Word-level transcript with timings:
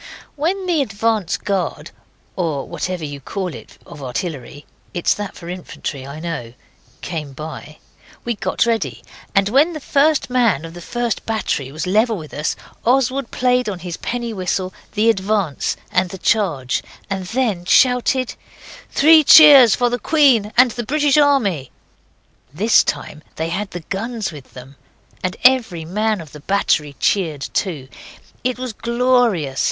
When 0.35 0.65
the 0.65 0.81
advance 0.81 1.37
guard 1.37 1.91
(or 2.35 2.67
whatever 2.67 3.05
you 3.05 3.21
call 3.21 3.53
it 3.53 3.77
of 3.85 4.01
artillery 4.01 4.65
it's 4.95 5.13
that 5.13 5.35
for 5.35 5.47
infantry, 5.47 6.07
I 6.07 6.19
know) 6.19 6.53
came 7.01 7.33
by, 7.33 7.77
we 8.25 8.33
got 8.33 8.65
ready, 8.65 9.03
and 9.35 9.47
when 9.49 9.73
the 9.73 9.79
first 9.79 10.27
man 10.27 10.65
of 10.65 10.73
the 10.73 10.81
first 10.81 11.23
battery 11.27 11.71
was 11.71 11.85
level 11.85 12.17
with 12.17 12.33
us 12.33 12.55
Oswald 12.83 13.29
played 13.29 13.69
on 13.69 13.77
his 13.77 13.95
penny 13.97 14.33
whistle 14.33 14.73
the 14.93 15.07
'advance' 15.07 15.77
and 15.91 16.09
the 16.09 16.17
'charge' 16.17 16.81
and 17.07 17.27
then 17.27 17.63
shouted 17.65 18.33
'Three 18.89 19.23
cheers 19.23 19.75
for 19.75 19.91
the 19.91 19.99
Queen 19.99 20.51
and 20.57 20.71
the 20.71 20.83
British 20.83 21.15
Army!' 21.17 21.69
This 22.51 22.83
time 22.83 23.21
they 23.35 23.49
had 23.49 23.69
the 23.69 23.81
guns 23.91 24.31
with 24.31 24.55
them. 24.55 24.77
And 25.23 25.37
every 25.43 25.85
man 25.85 26.21
of 26.21 26.31
the 26.31 26.39
battery 26.39 26.95
cheered 26.99 27.41
too. 27.53 27.87
It 28.43 28.57
was 28.57 28.73
glorious. 28.73 29.59